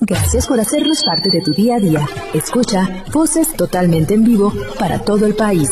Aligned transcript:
Gracias 0.00 0.46
por 0.46 0.60
hacernos 0.60 1.02
parte 1.02 1.28
de 1.28 1.40
tu 1.40 1.52
día 1.52 1.74
a 1.74 1.80
día. 1.80 2.06
Escucha 2.32 3.04
voces 3.12 3.52
totalmente 3.56 4.14
en 4.14 4.22
vivo 4.22 4.52
para 4.78 5.00
todo 5.00 5.26
el 5.26 5.34
país. 5.34 5.68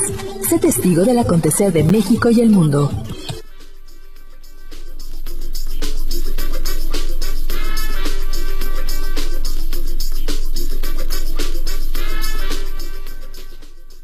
Sé 0.49 0.59
testigo 0.59 1.05
del 1.05 1.21
acontecer 1.21 1.73
de 1.73 1.85
México 1.85 2.29
y 2.31 2.41
el 2.41 2.51
mundo. 2.51 2.91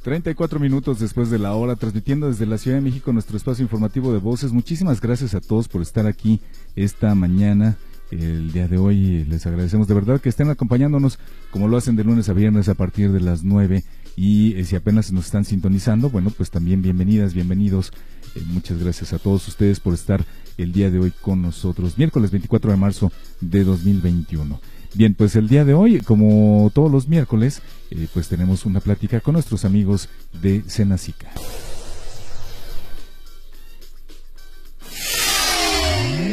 Treinta 0.02 0.30
y 0.30 0.34
cuatro 0.36 0.60
minutos 0.60 1.00
después 1.00 1.30
de 1.30 1.40
la 1.40 1.54
hora, 1.54 1.74
transmitiendo 1.74 2.28
desde 2.28 2.46
la 2.46 2.58
Ciudad 2.58 2.76
de 2.76 2.82
México 2.82 3.12
nuestro 3.12 3.36
espacio 3.36 3.64
informativo 3.64 4.12
de 4.12 4.20
voces. 4.20 4.52
Muchísimas 4.52 5.00
gracias 5.00 5.34
a 5.34 5.40
todos 5.40 5.66
por 5.66 5.82
estar 5.82 6.06
aquí 6.06 6.40
esta 6.76 7.12
mañana 7.16 7.76
el 8.12 8.52
día 8.52 8.68
de 8.68 8.78
hoy. 8.78 9.24
Les 9.24 9.46
agradecemos 9.46 9.88
de 9.88 9.94
verdad 9.94 10.20
que 10.20 10.28
estén 10.28 10.50
acompañándonos 10.50 11.18
como 11.50 11.68
lo 11.68 11.76
hacen 11.76 11.96
de 11.96 12.04
lunes 12.04 12.28
a 12.28 12.32
viernes 12.32 12.68
a 12.68 12.74
partir 12.74 13.12
de 13.12 13.20
las 13.20 13.42
9 13.44 13.84
y 14.16 14.54
eh, 14.56 14.64
si 14.64 14.76
apenas 14.76 15.12
nos 15.12 15.26
están 15.26 15.44
sintonizando, 15.44 16.10
bueno, 16.10 16.30
pues 16.30 16.50
también 16.50 16.82
bienvenidas, 16.82 17.34
bienvenidos. 17.34 17.92
Eh, 18.34 18.42
muchas 18.46 18.78
gracias 18.78 19.12
a 19.12 19.18
todos 19.18 19.46
ustedes 19.48 19.80
por 19.80 19.94
estar 19.94 20.24
el 20.58 20.72
día 20.72 20.90
de 20.90 20.98
hoy 20.98 21.12
con 21.20 21.42
nosotros. 21.42 21.96
Miércoles 21.96 22.30
24 22.30 22.70
de 22.70 22.76
marzo 22.76 23.12
de 23.40 23.64
2021. 23.64 24.60
Bien, 24.94 25.14
pues 25.14 25.36
el 25.36 25.48
día 25.48 25.64
de 25.64 25.72
hoy, 25.72 26.00
como 26.00 26.70
todos 26.74 26.92
los 26.92 27.08
miércoles, 27.08 27.62
eh, 27.90 28.06
pues 28.12 28.28
tenemos 28.28 28.66
una 28.66 28.80
plática 28.80 29.20
con 29.20 29.34
nuestros 29.34 29.64
amigos 29.64 30.10
de 30.42 30.62
Senacica. 30.66 31.30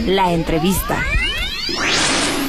La 0.05 0.33
entrevista. 0.33 1.03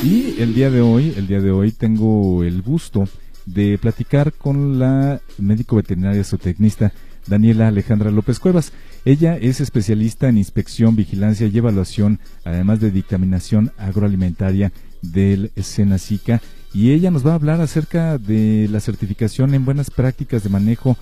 Y 0.03 0.41
el 0.41 0.55
día 0.55 0.71
de 0.71 0.81
hoy, 0.81 1.13
el 1.17 1.27
día 1.27 1.41
de 1.41 1.51
hoy 1.51 1.73
tengo 1.73 2.43
el 2.43 2.63
gusto 2.63 3.09
de 3.47 3.79
platicar 3.79 4.33
con 4.33 4.79
la 4.79 5.21
médico 5.39 5.77
veterinaria 5.77 6.25
zootecnista 6.25 6.93
Daniela 7.27 7.69
Alejandra 7.69 8.11
López 8.11 8.39
Cuevas. 8.39 8.73
Ella 9.05 9.37
es 9.37 9.61
especialista 9.61 10.29
en 10.29 10.39
inspección, 10.39 10.97
vigilancia 10.97 11.47
y 11.47 11.57
evaluación, 11.57 12.19
además 12.45 12.81
de 12.81 12.91
dictaminación 12.91 13.73
agroalimentaria 13.79 14.73
del 15.03 15.53
Senacica. 15.57 16.41
Y 16.73 16.93
ella 16.93 17.11
nos 17.11 17.27
va 17.27 17.33
a 17.33 17.35
hablar 17.35 17.61
acerca 17.61 18.19
de 18.19 18.69
la 18.71 18.81
certificación 18.81 19.55
en 19.55 19.65
buenas 19.65 19.91
prácticas 19.91 20.43
de 20.43 20.51
manejo 20.51 20.97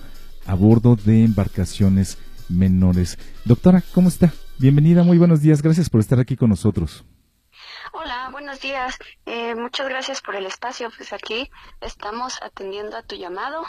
a 0.45 0.55
bordo 0.55 0.95
de 0.95 1.23
embarcaciones 1.23 2.17
menores. 2.49 3.17
Doctora, 3.45 3.83
¿cómo 3.93 4.09
está? 4.09 4.33
Bienvenida, 4.57 5.03
muy 5.03 5.17
buenos 5.17 5.41
días. 5.41 5.61
Gracias 5.61 5.89
por 5.89 6.01
estar 6.01 6.19
aquí 6.19 6.35
con 6.35 6.49
nosotros. 6.49 7.05
Hola, 7.91 8.29
buenos 8.31 8.61
días. 8.61 8.97
Eh, 9.25 9.55
muchas 9.55 9.89
gracias 9.89 10.21
por 10.21 10.35
el 10.35 10.45
espacio. 10.45 10.89
Pues 10.95 11.11
aquí 11.11 11.49
estamos 11.81 12.39
atendiendo 12.41 12.95
a 12.95 13.01
tu 13.03 13.15
llamado. 13.15 13.63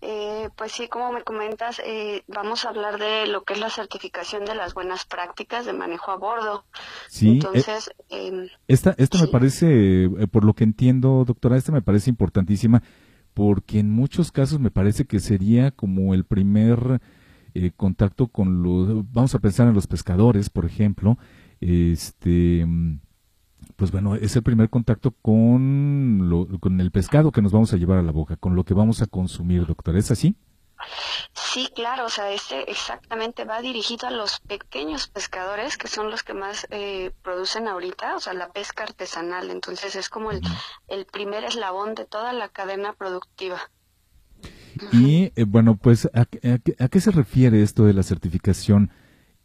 Eh, 0.00 0.48
pues 0.56 0.72
sí, 0.72 0.88
como 0.88 1.12
me 1.12 1.22
comentas, 1.22 1.80
eh, 1.84 2.24
vamos 2.26 2.64
a 2.64 2.70
hablar 2.70 2.98
de 2.98 3.26
lo 3.26 3.44
que 3.44 3.52
es 3.52 3.60
la 3.60 3.70
certificación 3.70 4.44
de 4.44 4.56
las 4.56 4.74
buenas 4.74 5.04
prácticas 5.04 5.66
de 5.66 5.72
manejo 5.72 6.10
a 6.10 6.16
bordo. 6.16 6.64
Sí. 7.08 7.32
Entonces, 7.32 7.90
em, 8.08 8.48
esta, 8.66 8.94
esta 8.98 9.18
me 9.18 9.28
parece, 9.28 10.08
por 10.32 10.44
lo 10.44 10.54
que 10.54 10.64
entiendo, 10.64 11.24
doctora, 11.24 11.56
esta 11.56 11.70
me 11.70 11.82
parece 11.82 12.10
importantísima 12.10 12.82
porque 13.34 13.78
en 13.78 13.90
muchos 13.90 14.32
casos 14.32 14.58
me 14.58 14.70
parece 14.70 15.06
que 15.06 15.20
sería 15.20 15.70
como 15.70 16.14
el 16.14 16.24
primer 16.24 17.00
contacto 17.76 18.26
con 18.26 18.64
los, 18.64 19.12
vamos 19.12 19.34
a 19.34 19.38
pensar 19.38 19.68
en 19.68 19.74
los 19.74 19.86
pescadores, 19.86 20.50
por 20.50 20.64
ejemplo, 20.66 21.18
este 21.60 22.66
pues 23.76 23.90
bueno, 23.90 24.14
es 24.14 24.36
el 24.36 24.42
primer 24.42 24.70
contacto 24.70 25.10
con, 25.10 26.28
lo, 26.28 26.46
con 26.60 26.80
el 26.80 26.90
pescado 26.90 27.32
que 27.32 27.42
nos 27.42 27.52
vamos 27.52 27.72
a 27.72 27.76
llevar 27.76 27.98
a 27.98 28.02
la 28.02 28.12
boca, 28.12 28.36
con 28.36 28.54
lo 28.54 28.64
que 28.64 28.74
vamos 28.74 29.02
a 29.02 29.06
consumir, 29.06 29.66
doctor. 29.66 29.96
¿Es 29.96 30.10
así? 30.10 30.36
Sí, 31.32 31.70
claro, 31.74 32.06
o 32.06 32.08
sea, 32.08 32.32
este 32.32 32.70
exactamente 32.70 33.44
va 33.44 33.60
dirigido 33.60 34.08
a 34.08 34.10
los 34.10 34.40
pequeños 34.40 35.08
pescadores, 35.08 35.76
que 35.78 35.88
son 35.88 36.10
los 36.10 36.22
que 36.22 36.34
más 36.34 36.66
eh, 36.70 37.12
producen 37.22 37.68
ahorita, 37.68 38.16
o 38.16 38.20
sea, 38.20 38.34
la 38.34 38.52
pesca 38.52 38.84
artesanal. 38.84 39.50
Entonces 39.50 39.96
es 39.96 40.08
como 40.08 40.30
el, 40.30 40.40
el 40.88 41.06
primer 41.06 41.44
eslabón 41.44 41.94
de 41.94 42.04
toda 42.04 42.32
la 42.32 42.48
cadena 42.48 42.92
productiva. 42.92 43.60
Y 44.92 45.32
eh, 45.36 45.44
bueno, 45.46 45.76
pues, 45.76 46.06
¿a, 46.12 46.22
a, 46.22 46.88
qué 46.88 47.00
se 47.00 47.10
refiere 47.10 47.62
esto 47.62 47.84
de 47.84 47.94
la 47.94 48.02
certificación 48.02 48.90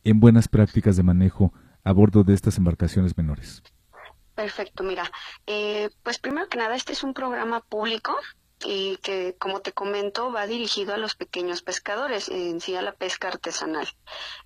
en 0.03 0.19
buenas 0.19 0.47
prácticas 0.47 0.97
de 0.97 1.03
manejo 1.03 1.53
a 1.83 1.91
bordo 1.91 2.23
de 2.23 2.33
estas 2.33 2.57
embarcaciones 2.57 3.15
menores? 3.15 3.63
Perfecto, 4.39 4.83
mira, 4.83 5.11
eh, 5.47 5.89
pues 6.01 6.17
primero 6.17 6.47
que 6.47 6.57
nada, 6.57 6.73
este 6.73 6.93
es 6.93 7.03
un 7.03 7.13
programa 7.13 7.59
público 7.59 8.17
y 8.63 8.95
que, 9.03 9.35
como 9.37 9.59
te 9.59 9.73
comento, 9.73 10.31
va 10.31 10.47
dirigido 10.47 10.93
a 10.93 10.97
los 10.97 11.15
pequeños 11.15 11.61
pescadores, 11.61 12.29
en 12.29 12.61
sí 12.61 12.73
a 12.77 12.81
la 12.81 12.93
pesca 12.93 13.27
artesanal, 13.27 13.89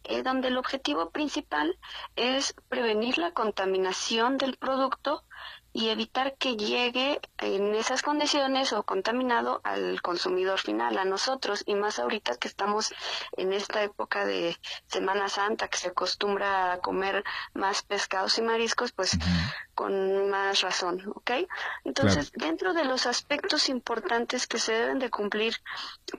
eh, 0.03 0.23
donde 0.23 0.47
el 0.47 0.57
objetivo 0.57 1.11
principal 1.11 1.77
es 2.15 2.55
prevenir 2.69 3.19
la 3.19 3.33
contaminación 3.33 4.39
del 4.39 4.57
producto 4.57 5.25
y 5.73 5.89
evitar 5.89 6.35
que 6.37 6.55
llegue 6.55 7.19
en 7.39 7.73
esas 7.73 8.03
condiciones 8.03 8.71
o 8.73 8.83
contaminado 8.83 9.59
al 9.63 10.01
consumidor 10.01 10.59
final, 10.59 10.97
a 10.99 11.05
nosotros, 11.05 11.63
y 11.65 11.73
más 11.73 11.97
ahorita 11.97 12.37
que 12.37 12.47
estamos 12.47 12.93
en 13.37 13.51
esta 13.53 13.81
época 13.81 14.25
de 14.25 14.57
Semana 14.85 15.29
Santa, 15.29 15.67
que 15.67 15.77
se 15.77 15.89
acostumbra 15.89 16.73
a 16.73 16.77
comer 16.77 17.23
más 17.53 17.81
pescados 17.81 18.37
y 18.37 18.43
mariscos, 18.43 18.91
pues 18.91 19.17
con 19.73 20.29
más 20.29 20.61
razón, 20.61 21.03
¿ok? 21.15 21.31
Entonces, 21.83 22.31
dentro 22.33 22.73
de 22.73 22.85
los 22.85 23.07
aspectos 23.07 23.67
importantes 23.69 24.45
que 24.45 24.59
se 24.59 24.73
deben 24.73 24.99
de 24.99 25.09
cumplir 25.09 25.55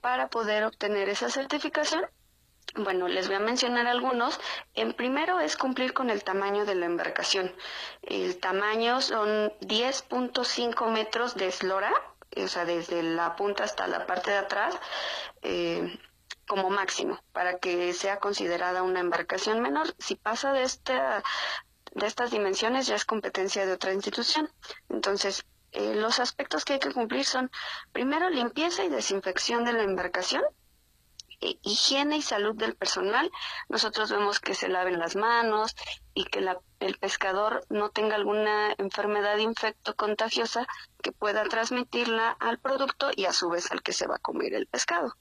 para 0.00 0.28
poder 0.28 0.64
obtener 0.64 1.08
esa 1.08 1.30
certificación, 1.30 2.04
bueno, 2.76 3.06
les 3.06 3.28
voy 3.28 3.36
a 3.36 3.40
mencionar 3.40 3.86
algunos. 3.86 4.40
En 4.74 4.94
primero 4.94 5.40
es 5.40 5.56
cumplir 5.56 5.92
con 5.92 6.10
el 6.10 6.24
tamaño 6.24 6.64
de 6.64 6.74
la 6.74 6.86
embarcación. 6.86 7.54
El 8.02 8.38
tamaño 8.38 9.00
son 9.00 9.52
10.5 9.60 10.90
metros 10.90 11.34
de 11.36 11.48
eslora, 11.48 11.92
o 12.36 12.48
sea, 12.48 12.64
desde 12.64 13.02
la 13.02 13.36
punta 13.36 13.64
hasta 13.64 13.86
la 13.86 14.06
parte 14.06 14.32
de 14.32 14.38
atrás, 14.38 14.76
eh, 15.42 15.98
como 16.46 16.68
máximo, 16.68 17.20
para 17.32 17.58
que 17.58 17.92
sea 17.92 18.18
considerada 18.18 18.82
una 18.82 19.00
embarcación 19.00 19.60
menor. 19.60 19.94
Si 19.98 20.16
pasa 20.16 20.52
de, 20.52 20.62
esta, 20.64 21.22
de 21.92 22.06
estas 22.06 22.32
dimensiones, 22.32 22.86
ya 22.86 22.96
es 22.96 23.04
competencia 23.04 23.66
de 23.66 23.72
otra 23.72 23.92
institución. 23.92 24.50
Entonces, 24.88 25.44
eh, 25.70 25.94
los 25.94 26.18
aspectos 26.18 26.64
que 26.64 26.74
hay 26.74 26.78
que 26.80 26.92
cumplir 26.92 27.24
son, 27.24 27.50
primero, 27.92 28.30
limpieza 28.30 28.84
y 28.84 28.88
desinfección 28.88 29.64
de 29.64 29.74
la 29.74 29.84
embarcación 29.84 30.42
eh, 31.40 31.58
higiene 31.62 32.16
y 32.16 32.22
salud 32.22 32.54
del 32.54 32.74
personal. 32.74 33.30
Nosotros 33.68 34.10
vemos 34.10 34.40
que 34.40 34.54
se 34.54 34.68
laven 34.68 34.98
las 34.98 35.16
manos 35.16 35.74
y 36.14 36.24
que 36.24 36.46
el 36.80 36.98
pescador 36.98 37.64
no 37.68 37.90
tenga 37.90 38.14
alguna 38.14 38.74
enfermedad 38.78 39.38
infecto 39.38 39.94
contagiosa 39.96 40.66
que 41.02 41.12
pueda 41.12 41.44
transmitirla 41.44 42.30
al 42.40 42.58
producto 42.58 43.10
y 43.14 43.24
a 43.24 43.32
su 43.32 43.48
vez 43.48 43.70
al 43.70 43.82
que 43.82 43.92
se 43.92 44.06
va 44.06 44.16
a 44.16 44.20
comer 44.20 44.54
el 44.54 44.66
pescado. 44.66 45.14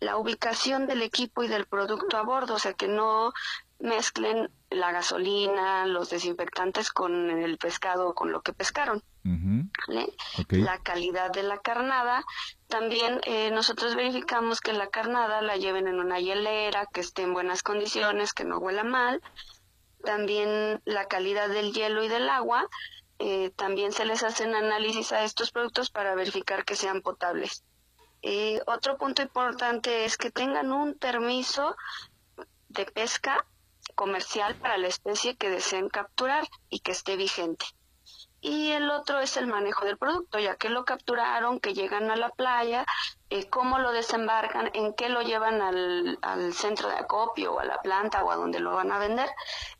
La 0.00 0.16
ubicación 0.16 0.86
del 0.86 1.02
equipo 1.02 1.42
y 1.42 1.48
del 1.48 1.66
producto 1.66 2.16
a 2.16 2.22
bordo, 2.22 2.54
o 2.54 2.58
sea 2.60 2.72
que 2.72 2.86
no 2.86 3.32
mezclen 3.78 4.50
la 4.70 4.92
gasolina, 4.92 5.86
los 5.86 6.10
desinfectantes 6.10 6.90
con 6.90 7.30
el 7.30 7.58
pescado 7.58 8.08
o 8.08 8.14
con 8.14 8.32
lo 8.32 8.42
que 8.42 8.52
pescaron. 8.52 9.02
La 10.48 10.78
calidad 10.78 11.30
de 11.30 11.42
la 11.42 11.58
carnada. 11.58 12.24
También 12.66 13.20
eh, 13.24 13.50
nosotros 13.50 13.94
verificamos 13.94 14.60
que 14.60 14.72
la 14.72 14.88
carnada 14.88 15.42
la 15.42 15.56
lleven 15.56 15.86
en 15.86 16.00
una 16.00 16.18
hielera, 16.18 16.86
que 16.86 17.00
esté 17.00 17.22
en 17.22 17.34
buenas 17.34 17.62
condiciones, 17.62 18.32
que 18.32 18.44
no 18.44 18.58
huela 18.58 18.84
mal. 18.84 19.22
También 20.02 20.80
la 20.84 21.06
calidad 21.06 21.48
del 21.48 21.72
hielo 21.72 22.02
y 22.02 22.08
del 22.08 22.28
agua. 22.28 22.68
Eh, 23.18 23.50
también 23.56 23.92
se 23.92 24.04
les 24.04 24.22
hacen 24.22 24.54
análisis 24.54 25.12
a 25.12 25.24
estos 25.24 25.50
productos 25.50 25.90
para 25.90 26.14
verificar 26.14 26.64
que 26.64 26.76
sean 26.76 27.02
potables. 27.02 27.64
Eh, 28.22 28.60
otro 28.66 28.96
punto 28.96 29.22
importante 29.22 30.04
es 30.04 30.16
que 30.16 30.30
tengan 30.30 30.72
un 30.72 30.94
permiso 30.94 31.76
de 32.68 32.86
pesca 32.86 33.44
comercial 33.94 34.54
para 34.56 34.78
la 34.78 34.88
especie 34.88 35.36
que 35.36 35.50
deseen 35.50 35.88
capturar 35.88 36.46
y 36.68 36.80
que 36.80 36.92
esté 36.92 37.16
vigente. 37.16 37.66
Y 38.40 38.70
el 38.70 38.88
otro 38.90 39.18
es 39.18 39.36
el 39.36 39.48
manejo 39.48 39.84
del 39.84 39.98
producto, 39.98 40.38
ya 40.38 40.54
que 40.54 40.68
lo 40.68 40.84
capturaron, 40.84 41.58
que 41.58 41.74
llegan 41.74 42.08
a 42.10 42.16
la 42.16 42.30
playa, 42.30 42.86
eh, 43.30 43.48
cómo 43.50 43.80
lo 43.80 43.90
desembarcan, 43.90 44.70
en 44.74 44.94
qué 44.94 45.08
lo 45.08 45.22
llevan 45.22 45.60
al, 45.60 46.18
al 46.22 46.54
centro 46.54 46.88
de 46.88 46.96
acopio 46.96 47.54
o 47.54 47.58
a 47.58 47.64
la 47.64 47.82
planta 47.82 48.22
o 48.22 48.30
a 48.30 48.36
donde 48.36 48.60
lo 48.60 48.74
van 48.74 48.92
a 48.92 48.98
vender. 48.98 49.28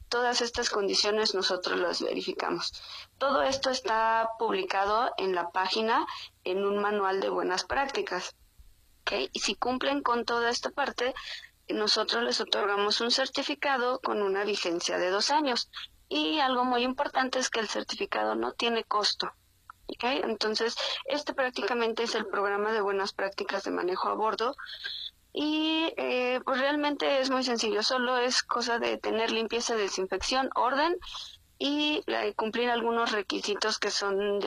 Todas 0.08 0.40
estas 0.40 0.70
condiciones 0.70 1.34
nosotros 1.34 1.78
las 1.78 2.02
verificamos. 2.02 2.72
Todo 3.18 3.42
esto 3.42 3.70
está 3.70 4.30
publicado 4.38 5.12
en 5.18 5.34
la 5.34 5.50
página 5.50 6.04
en 6.42 6.64
un 6.64 6.78
manual 6.78 7.20
de 7.20 7.28
buenas 7.28 7.62
prácticas. 7.64 8.34
¿okay? 9.02 9.30
Y 9.32 9.40
si 9.40 9.54
cumplen 9.54 10.02
con 10.02 10.24
toda 10.24 10.50
esta 10.50 10.70
parte, 10.70 11.14
nosotros 11.70 12.22
les 12.22 12.40
otorgamos 12.40 13.00
un 13.00 13.10
certificado 13.10 14.00
con 14.00 14.22
una 14.22 14.44
vigencia 14.44 14.98
de 14.98 15.10
dos 15.10 15.30
años. 15.30 15.70
Y 16.08 16.38
algo 16.40 16.64
muy 16.64 16.82
importante 16.82 17.38
es 17.38 17.50
que 17.50 17.60
el 17.60 17.68
certificado 17.68 18.34
no 18.34 18.52
tiene 18.52 18.84
costo. 18.84 19.32
Entonces, 20.00 20.76
este 21.06 21.34
prácticamente 21.34 22.02
es 22.02 22.14
el 22.14 22.26
programa 22.26 22.72
de 22.72 22.80
buenas 22.80 23.12
prácticas 23.12 23.64
de 23.64 23.70
manejo 23.70 24.08
a 24.08 24.14
bordo. 24.14 24.54
Y 25.32 25.92
eh, 25.96 26.40
pues 26.44 26.58
realmente 26.60 27.20
es 27.20 27.30
muy 27.30 27.44
sencillo, 27.44 27.82
solo 27.82 28.16
es 28.18 28.42
cosa 28.42 28.78
de 28.78 28.96
tener 28.98 29.30
limpieza, 29.30 29.76
desinfección, 29.76 30.50
orden 30.54 30.96
y 31.58 32.02
cumplir 32.36 32.70
algunos 32.70 33.12
requisitos 33.12 33.78
que 33.78 33.90
son 33.90 34.40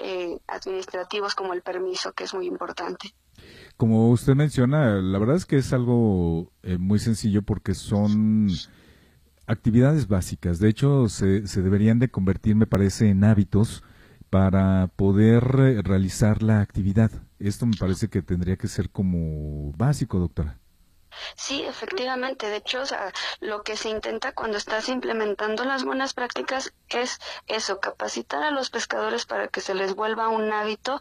administrativos 0.47 1.35
como 1.35 1.53
el 1.53 1.61
permiso, 1.61 2.13
que 2.13 2.23
es 2.23 2.33
muy 2.33 2.47
importante. 2.47 3.13
Como 3.81 4.11
usted 4.11 4.35
menciona, 4.35 5.01
la 5.01 5.17
verdad 5.17 5.37
es 5.37 5.47
que 5.47 5.57
es 5.57 5.73
algo 5.73 6.53
eh, 6.61 6.77
muy 6.77 6.99
sencillo 6.99 7.41
porque 7.41 7.73
son 7.73 8.47
actividades 9.47 10.07
básicas. 10.07 10.59
De 10.59 10.69
hecho, 10.69 11.09
se, 11.09 11.47
se 11.47 11.63
deberían 11.63 11.97
de 11.97 12.11
convertir, 12.11 12.55
me 12.55 12.67
parece, 12.67 13.09
en 13.09 13.23
hábitos 13.23 13.83
para 14.29 14.91
poder 14.95 15.55
eh, 15.57 15.81
realizar 15.81 16.43
la 16.43 16.61
actividad. 16.61 17.09
Esto 17.39 17.65
me 17.65 17.75
parece 17.75 18.07
que 18.07 18.21
tendría 18.21 18.55
que 18.55 18.67
ser 18.67 18.91
como 18.91 19.71
básico, 19.71 20.19
doctora. 20.19 20.59
Sí, 21.35 21.63
efectivamente. 21.63 22.49
De 22.49 22.57
hecho, 22.57 22.81
o 22.81 22.85
sea, 22.85 23.11
lo 23.39 23.63
que 23.63 23.77
se 23.77 23.89
intenta 23.89 24.33
cuando 24.33 24.57
estás 24.57 24.89
implementando 24.89 25.65
las 25.65 25.83
buenas 25.83 26.13
prácticas 26.13 26.73
es 26.89 27.19
eso, 27.47 27.79
capacitar 27.79 28.43
a 28.43 28.51
los 28.51 28.69
pescadores 28.69 29.25
para 29.25 29.47
que 29.47 29.61
se 29.61 29.73
les 29.73 29.95
vuelva 29.95 30.29
un 30.29 30.51
hábito 30.51 30.99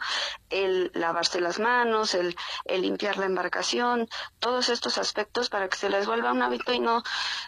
el 0.50 0.90
lavarse 0.94 1.40
las 1.40 1.58
manos, 1.58 2.14
el, 2.14 2.36
el 2.64 2.82
limpiar 2.82 3.18
la 3.18 3.26
embarcación, 3.26 4.08
todos 4.38 4.68
estos 4.68 4.98
aspectos 4.98 5.48
para 5.48 5.68
que 5.68 5.76
se 5.76 5.90
les 5.90 6.06
vuelva 6.06 6.32
un 6.32 6.42
hábito 6.42 6.72
y 6.72 6.80
no, 6.80 7.02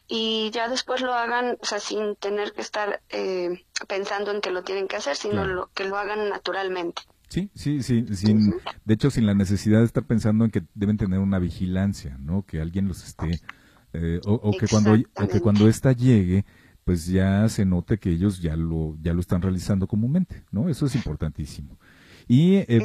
y 0.06 0.50
ya 0.52 0.68
después 0.68 1.00
lo 1.00 1.14
hagan, 1.14 1.58
o 1.60 1.66
sea, 1.66 1.80
sin 1.80 2.16
tener 2.16 2.52
que 2.52 2.60
estar 2.60 3.02
eh, 3.10 3.64
pensando 3.88 4.30
en 4.30 4.40
que 4.40 4.50
lo 4.50 4.62
tienen 4.62 4.88
que 4.88 4.96
hacer, 4.96 5.16
sino 5.16 5.46
lo, 5.46 5.70
que 5.72 5.84
lo 5.84 5.96
hagan 5.96 6.28
naturalmente. 6.28 7.02
Sí, 7.32 7.50
sí, 7.54 7.82
sí, 7.82 8.04
sin, 8.14 8.54
de 8.84 8.92
hecho 8.92 9.10
sin 9.10 9.24
la 9.24 9.32
necesidad 9.32 9.78
de 9.78 9.86
estar 9.86 10.04
pensando 10.04 10.44
en 10.44 10.50
que 10.50 10.64
deben 10.74 10.98
tener 10.98 11.18
una 11.18 11.38
vigilancia, 11.38 12.18
¿no? 12.18 12.44
Que 12.44 12.60
alguien 12.60 12.88
los 12.88 13.02
esté, 13.02 13.40
eh, 13.94 14.20
o, 14.26 14.52
que 14.52 14.68
cuando, 14.68 14.92
o 14.92 15.28
que 15.28 15.40
cuando 15.40 15.66
ésta 15.66 15.92
llegue, 15.92 16.44
pues 16.84 17.06
ya 17.06 17.48
se 17.48 17.64
note 17.64 17.96
que 17.96 18.10
ellos 18.10 18.42
ya 18.42 18.54
lo, 18.54 18.98
ya 19.00 19.14
lo 19.14 19.20
están 19.20 19.40
realizando 19.40 19.86
comúnmente, 19.86 20.44
¿no? 20.50 20.68
Eso 20.68 20.84
es 20.84 20.94
importantísimo. 20.94 21.78
Y, 22.28 22.56
eh, 22.56 22.84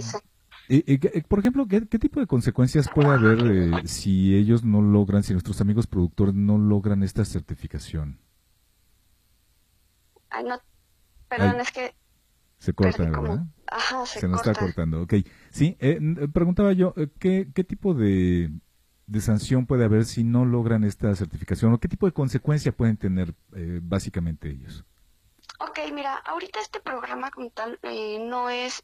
eh, 0.69 1.23
por 1.27 1.39
ejemplo, 1.39 1.67
¿qué, 1.67 1.81
tipo 1.81 2.21
de 2.21 2.27
consecuencias 2.27 2.87
puede 2.87 3.09
haber 3.09 3.85
si 3.85 4.33
ellos 4.33 4.63
no 4.63 4.81
logran, 4.81 5.23
si 5.23 5.33
nuestros 5.33 5.59
amigos 5.59 5.87
productores 5.87 6.35
no 6.35 6.57
logran 6.57 7.03
esta 7.03 7.25
certificación? 7.25 8.17
Ay, 10.29 10.45
no, 10.45 10.57
perdón, 11.27 11.59
es 11.59 11.69
que 11.73 11.93
se 12.57 12.73
corta, 12.73 13.03
¿verdad? 13.03 13.45
Ajá, 13.67 14.05
se, 14.05 14.21
se 14.21 14.27
nos 14.27 14.45
está 14.45 14.59
cortando, 14.59 15.01
ok. 15.01 15.13
Sí, 15.51 15.77
eh, 15.79 15.99
eh, 15.99 16.27
preguntaba 16.33 16.73
yo, 16.73 16.93
eh, 16.97 17.09
¿qué, 17.19 17.47
¿qué 17.53 17.63
tipo 17.63 17.93
de, 17.93 18.51
de, 19.05 19.21
sanción 19.21 19.65
puede 19.65 19.85
haber 19.85 20.05
si 20.05 20.23
no 20.23 20.45
logran 20.45 20.83
esta 20.83 21.13
certificación 21.15 21.73
o 21.73 21.79
qué 21.79 21.87
tipo 21.87 22.05
de 22.05 22.13
consecuencia 22.13 22.71
pueden 22.71 22.97
tener 22.97 23.33
básicamente 23.81 24.49
ellos? 24.49 24.85
Ok, 25.59 25.79
mira, 25.91 26.15
ahorita 26.17 26.59
este 26.61 26.79
programa 26.79 27.31
como 27.31 27.49
tal 27.49 27.79
no 28.21 28.49
es 28.49 28.83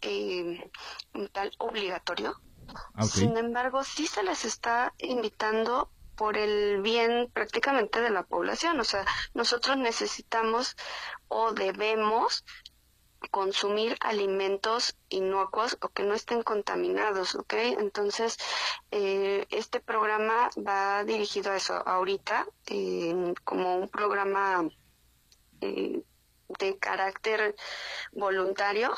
como 1.11 1.27
tal 1.29 1.51
obligatorio. 1.59 2.39
Ah, 2.95 3.05
Sin 3.05 3.37
embargo, 3.37 3.83
sí 3.83 4.07
se 4.07 4.23
les 4.23 4.45
está 4.45 4.93
invitando 4.97 5.91
por 6.15 6.37
el 6.37 6.81
bien 6.81 7.29
prácticamente 7.33 8.01
de 8.01 8.09
la 8.09 8.23
población. 8.23 8.79
O 8.79 8.83
sea, 8.83 9.05
nosotros 9.33 9.77
necesitamos 9.77 10.75
o 11.27 11.53
debemos 11.53 12.45
consumir 13.31 13.97
alimentos 14.01 14.95
inocuos 15.09 15.77
o 15.81 15.89
que 15.89 16.03
no 16.03 16.13
estén 16.13 16.43
contaminados, 16.43 17.35
¿ok? 17.35 17.53
Entonces, 17.79 18.37
eh, 18.91 19.45
este 19.49 19.79
programa 19.79 20.49
va 20.57 21.03
dirigido 21.03 21.51
a 21.51 21.57
eso 21.57 21.75
ahorita, 21.87 22.45
como 23.43 23.77
un 23.77 23.89
programa 23.89 24.67
eh, 25.61 26.03
de 26.59 26.77
carácter 26.77 27.55
voluntario. 28.11 28.93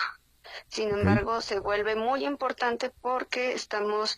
Sin 0.68 0.90
embargo, 0.90 1.42
se 1.42 1.60
vuelve 1.60 1.96
muy 1.96 2.26
importante 2.26 2.92
porque 3.02 3.54
estamos 3.54 4.18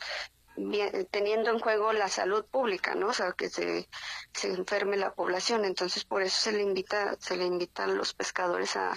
teniendo 1.12 1.51
en 1.51 1.59
juego 1.59 1.94
la 1.94 2.07
salud 2.07 2.45
pública, 2.50 2.95
¿no? 2.95 3.07
O 3.07 3.13
sea, 3.13 3.33
que 3.33 3.50
se, 3.50 3.88
se 4.33 4.54
enferme 4.54 4.98
la 4.98 5.13
población. 5.13 5.65
Entonces, 5.65 6.04
por 6.04 6.21
eso 6.21 6.39
se 6.39 6.51
le 6.51 6.63
invita, 6.63 7.15
se 7.19 7.38
le 7.38 7.45
invita 7.45 7.83
a 7.83 7.88
los 7.88 8.13
pescadores 8.13 8.75
a, 8.75 8.94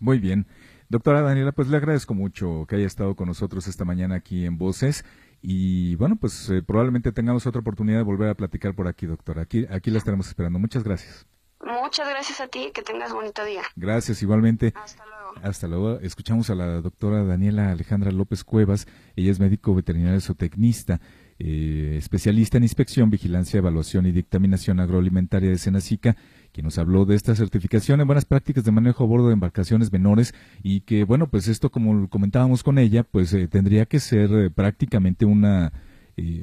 Muy 0.00 0.18
bien. 0.18 0.46
Doctora 0.90 1.22
Daniela, 1.22 1.52
pues 1.52 1.68
le 1.68 1.76
agradezco 1.76 2.14
mucho 2.14 2.66
que 2.68 2.76
haya 2.76 2.86
estado 2.86 3.14
con 3.14 3.28
nosotros 3.28 3.66
esta 3.68 3.84
mañana 3.84 4.16
aquí 4.16 4.44
en 4.44 4.58
Voces. 4.58 5.04
Y 5.40 5.94
bueno, 5.94 6.16
pues 6.16 6.50
eh, 6.50 6.62
probablemente 6.62 7.12
tengamos 7.12 7.46
otra 7.46 7.60
oportunidad 7.60 7.98
de 7.98 8.04
volver 8.04 8.28
a 8.28 8.34
platicar 8.34 8.74
por 8.74 8.88
aquí, 8.88 9.06
doctora. 9.06 9.42
Aquí, 9.42 9.66
aquí 9.70 9.90
la 9.90 9.98
estaremos 9.98 10.26
esperando. 10.26 10.58
Muchas 10.58 10.82
gracias. 10.82 11.29
Muchas 11.64 12.08
gracias 12.08 12.40
a 12.40 12.48
ti, 12.48 12.70
que 12.74 12.82
tengas 12.82 13.12
bonito 13.12 13.44
día. 13.44 13.62
Gracias, 13.76 14.22
igualmente. 14.22 14.72
Hasta 14.74 15.04
luego. 15.04 15.20
Hasta 15.42 15.68
luego. 15.68 16.00
Escuchamos 16.00 16.50
a 16.50 16.54
la 16.54 16.80
doctora 16.80 17.22
Daniela 17.24 17.70
Alejandra 17.70 18.10
López 18.10 18.44
Cuevas. 18.44 18.86
Ella 19.16 19.30
es 19.30 19.40
médico 19.40 19.74
veterinario 19.74 20.20
zootecnista. 20.20 21.00
Eh, 21.42 21.96
especialista 21.96 22.58
en 22.58 22.64
inspección, 22.64 23.08
vigilancia, 23.08 23.58
evaluación 23.58 24.04
y 24.04 24.12
dictaminación 24.12 24.78
agroalimentaria 24.78 25.48
de 25.48 25.56
Senacica, 25.56 26.14
quien 26.52 26.64
nos 26.64 26.76
habló 26.76 27.06
de 27.06 27.16
esta 27.16 27.34
certificación 27.34 27.98
en 28.00 28.06
buenas 28.06 28.26
prácticas 28.26 28.62
de 28.64 28.72
manejo 28.72 29.04
a 29.04 29.06
bordo 29.06 29.28
de 29.28 29.32
embarcaciones 29.32 29.90
menores 29.90 30.34
y 30.62 30.82
que, 30.82 31.04
bueno, 31.04 31.28
pues 31.28 31.48
esto, 31.48 31.70
como 31.70 32.10
comentábamos 32.10 32.62
con 32.62 32.78
ella, 32.78 33.04
pues 33.04 33.32
eh, 33.32 33.48
tendría 33.48 33.86
que 33.86 34.00
ser 34.00 34.30
eh, 34.32 34.50
prácticamente 34.50 35.24
una, 35.24 35.72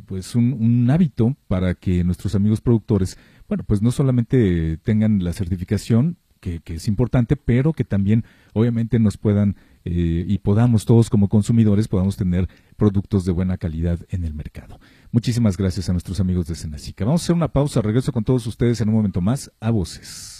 pues 0.05 0.35
un, 0.35 0.53
un 0.53 0.89
hábito 0.89 1.35
para 1.47 1.75
que 1.75 2.03
nuestros 2.03 2.35
amigos 2.35 2.61
productores, 2.61 3.17
bueno, 3.47 3.63
pues 3.63 3.81
no 3.81 3.91
solamente 3.91 4.77
tengan 4.77 5.23
la 5.23 5.33
certificación, 5.33 6.17
que, 6.39 6.59
que, 6.59 6.75
es 6.75 6.87
importante, 6.87 7.35
pero 7.35 7.73
que 7.73 7.83
también 7.83 8.23
obviamente 8.53 8.99
nos 8.99 9.17
puedan 9.17 9.55
eh, 9.89 10.25
y 10.27 10.39
podamos 10.39 10.83
todos 10.83 11.09
como 11.09 11.29
consumidores 11.29 11.87
podamos 11.87 12.17
tener 12.17 12.49
productos 12.75 13.23
de 13.23 13.31
buena 13.31 13.57
calidad 13.57 13.99
en 14.09 14.25
el 14.25 14.33
mercado. 14.33 14.81
Muchísimas 15.11 15.55
gracias 15.55 15.87
a 15.87 15.93
nuestros 15.93 16.19
amigos 16.19 16.47
de 16.47 16.55
Senacica. 16.55 17.05
Vamos 17.05 17.21
a 17.21 17.23
hacer 17.23 17.35
una 17.35 17.47
pausa, 17.47 17.81
regreso 17.81 18.11
con 18.11 18.25
todos 18.25 18.45
ustedes 18.47 18.81
en 18.81 18.89
un 18.89 18.95
momento 18.95 19.21
más 19.21 19.49
a 19.61 19.71
Voces. 19.71 20.36